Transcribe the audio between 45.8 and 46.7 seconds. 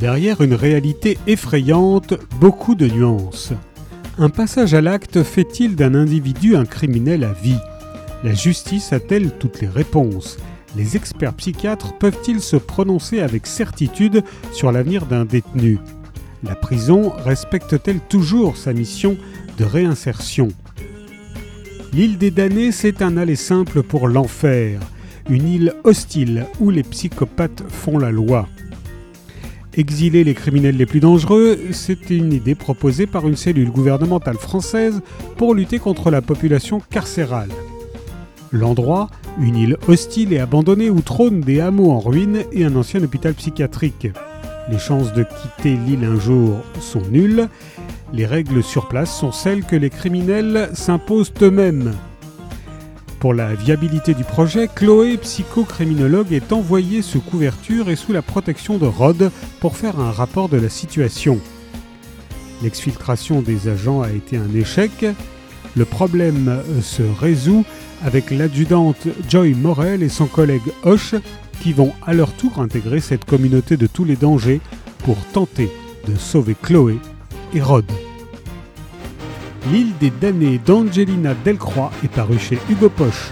l'île un jour